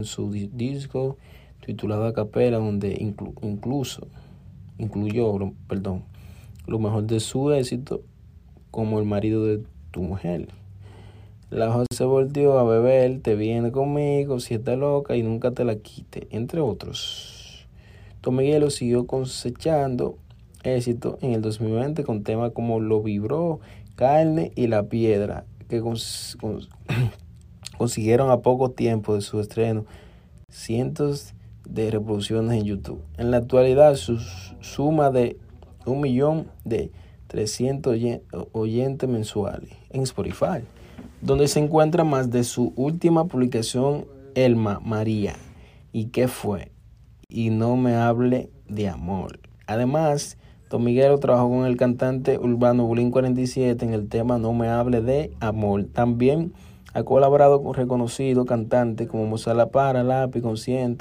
[0.00, 1.18] en su disco
[1.64, 4.08] titulado Capela, donde incluso
[4.76, 5.32] incluyó,
[5.68, 6.02] perdón,
[6.66, 8.02] lo mejor de su éxito
[8.72, 9.62] como el marido de
[9.92, 10.48] tu mujer.
[11.50, 15.76] La José volvió a beber, te viene conmigo, si está loca y nunca te la
[15.76, 17.68] quite, entre otros.
[18.20, 20.18] Tom Miguelo siguió cosechando
[20.64, 23.60] éxito en el 2020 con temas como Lo Vibró,
[23.94, 25.80] Carne y La Piedra, que
[27.76, 29.84] consiguieron a poco tiempo de su estreno
[30.48, 31.34] cientos
[31.68, 33.02] de reproducciones en YouTube.
[33.18, 34.18] En la actualidad, su
[34.60, 35.38] suma de
[35.86, 36.92] un millón de
[37.28, 37.96] 300
[38.52, 40.62] oyentes mensuales en Spotify,
[41.20, 45.34] donde se encuentra más de su última publicación, Elma María.
[45.92, 46.70] ¿Y qué fue?
[47.28, 49.40] Y no me hable de amor.
[49.66, 50.36] Además,
[50.70, 55.00] Don Miguelo trabajó con el cantante urbano Bulín 47 en el tema No me hable
[55.00, 55.84] de amor.
[55.84, 56.52] También
[56.94, 60.92] ha colaborado con reconocidos cantantes como Mozart Para, Lápiz, Consciente.